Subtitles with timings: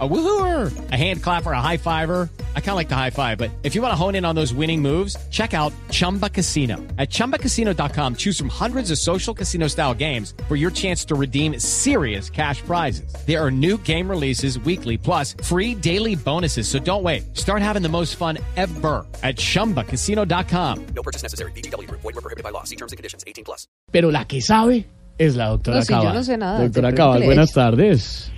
[0.00, 2.28] A woohooer, a hand clapper, a high fiver.
[2.56, 4.34] I kind of like the high five, but if you want to hone in on
[4.34, 6.78] those winning moves, check out Chumba Casino.
[6.98, 11.60] At chumbacasino.com, choose from hundreds of social casino style games for your chance to redeem
[11.60, 13.14] serious cash prizes.
[13.24, 16.66] There are new game releases weekly, plus free daily bonuses.
[16.66, 17.36] So don't wait.
[17.36, 20.86] Start having the most fun ever at chumbacasino.com.
[20.96, 21.52] No purchase necessary.
[21.52, 21.88] BGW.
[21.88, 22.64] Void were prohibited by law.
[22.64, 23.22] See terms and conditions.
[23.28, 23.68] 18 plus.
[23.92, 24.86] Pero la que sabe
[25.20, 26.14] es la doctora No, sí, yo Cabal.
[26.14, 28.32] no sé nada, Doctora Cabal, buenas tardes.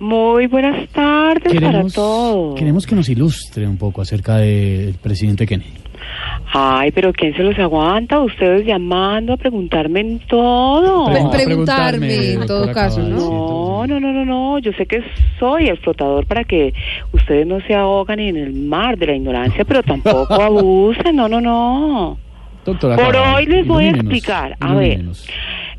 [0.00, 2.54] Muy buenas tardes para todos.
[2.58, 5.72] queremos que nos ilustre un poco acerca del presidente Kennedy.
[6.54, 8.20] Ay, pero ¿quién se los aguanta?
[8.20, 11.06] Ustedes llamando a preguntarme en todo.
[11.06, 13.86] Pre- Pregunta- preguntarme, en todo caso, ¿no?
[13.86, 14.58] No, no, no, no, no.
[14.60, 15.02] Yo sé que
[15.38, 16.72] soy el flotador para que
[17.12, 21.16] ustedes no se ahogan en el mar de la ignorancia, pero tampoco abusen.
[21.16, 22.18] No, no, no.
[22.64, 24.56] Doctora Por Cabal, hoy les voy a explicar.
[24.60, 25.04] A ver.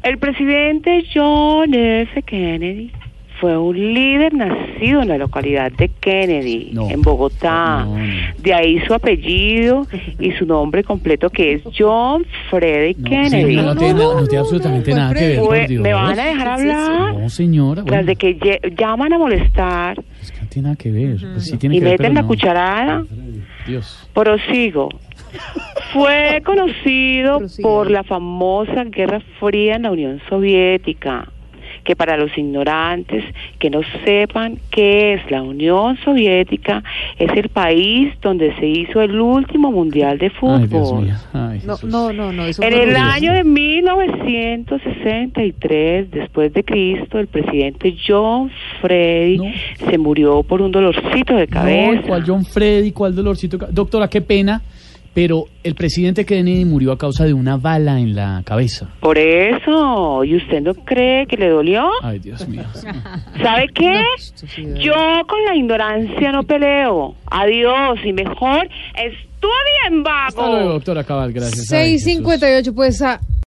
[0.03, 2.21] El presidente John F.
[2.23, 2.91] Kennedy
[3.39, 6.89] fue un líder nacido en la localidad de Kennedy, No.
[6.89, 7.85] en Bogotá.
[7.85, 8.03] No, no.
[8.37, 9.85] De ahí su apellido
[10.19, 13.41] y su nombre completo que es John Frederick No, Kennedy.
[13.55, 15.37] señora, no, tiene, na- no tiene absolutamente ¿cuál nada que ver, Freddy?
[15.39, 15.81] por Fue- Dios.
[15.83, 17.13] ¿Me van a dejar hablar?
[17.15, 17.83] No, señora.
[17.83, 21.17] Tras bueno, de que llaman a molestar es que no tiene nada que ver.
[21.33, 22.27] Pues sí tiene y que ver, meten pero la no.
[22.27, 23.03] cucharada,
[23.67, 24.09] Dios.
[24.13, 24.89] prosigo.
[25.93, 31.27] Fue conocido por la famosa Guerra Fría en la Unión Soviética,
[31.83, 33.23] que para los ignorantes
[33.59, 36.83] que no sepan qué es la Unión Soviética,
[37.17, 40.31] es el país donde se hizo el último Mundial de Ay,
[40.67, 41.05] Dios Fútbol.
[41.05, 41.15] mío.
[41.33, 42.45] Ay, No, no, no, no.
[42.45, 48.49] Eso En el año de 1963, después de Cristo, el presidente John
[48.81, 49.45] Freddy No.
[49.89, 52.01] se murió por un dolorcito de cabeza.
[52.01, 52.91] No, ¿cuál John Freddy?
[52.91, 53.57] ¿Cuál dolorcito?
[53.71, 54.61] Doctora, qué pena,
[55.13, 58.89] pero el presidente Kennedy murió a causa de una bala en la cabeza.
[58.99, 61.89] Por eso, ¿y usted no cree que le dolió?
[62.01, 62.63] Ay, Dios mío.
[63.41, 64.01] ¿Sabe qué?
[64.81, 64.93] Yo
[65.27, 67.15] con la ignorancia no peleo.
[67.29, 70.73] Adiós y mejor estudien, Hasta luego, vago.
[70.73, 71.71] doctora Cabal, gracias.
[71.71, 72.05] Ay, Jesús.
[72.05, 73.19] 658, pues a